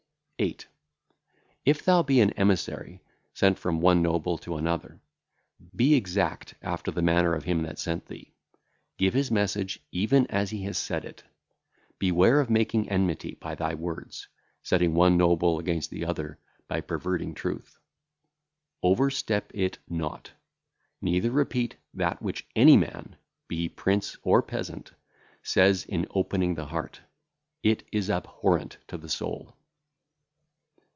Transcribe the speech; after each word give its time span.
8. 0.43 0.67
If 1.65 1.85
thou 1.85 2.01
be 2.01 2.19
an 2.19 2.31
emissary 2.31 3.03
sent 3.31 3.59
from 3.59 3.79
one 3.79 4.01
noble 4.01 4.39
to 4.39 4.57
another, 4.57 4.99
be 5.75 5.93
exact 5.93 6.55
after 6.63 6.89
the 6.89 7.03
manner 7.03 7.35
of 7.35 7.43
him 7.43 7.61
that 7.61 7.77
sent 7.77 8.07
thee, 8.07 8.33
give 8.97 9.13
his 9.13 9.29
message 9.29 9.79
even 9.91 10.25
as 10.31 10.49
he 10.49 10.63
hath 10.63 10.77
said 10.77 11.05
it. 11.05 11.21
Beware 11.99 12.39
of 12.39 12.49
making 12.49 12.89
enmity 12.89 13.35
by 13.35 13.53
thy 13.53 13.75
words, 13.75 14.29
setting 14.63 14.95
one 14.95 15.15
noble 15.15 15.59
against 15.59 15.91
the 15.91 16.05
other 16.05 16.39
by 16.67 16.81
perverting 16.81 17.35
truth. 17.35 17.77
Overstep 18.81 19.51
it 19.53 19.77
not, 19.87 20.31
neither 21.03 21.29
repeat 21.29 21.75
that 21.93 22.19
which 22.19 22.47
any 22.55 22.75
man, 22.77 23.15
be 23.47 23.57
he 23.57 23.69
prince 23.69 24.17
or 24.23 24.41
peasant, 24.41 24.93
saith 25.43 25.87
in 25.87 26.07
opening 26.09 26.55
the 26.55 26.65
heart; 26.65 27.01
it 27.61 27.83
is 27.91 28.09
abhorrent 28.09 28.79
to 28.87 28.97
the 28.97 29.07
soul. 29.09 29.55